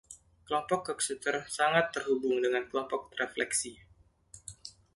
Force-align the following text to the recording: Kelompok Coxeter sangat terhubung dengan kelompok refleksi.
Kelompok 0.49 0.81
Coxeter 0.97 1.35
sangat 1.57 1.85
terhubung 1.95 2.37
dengan 2.45 2.63
kelompok 2.69 3.01
refleksi. 3.21 3.71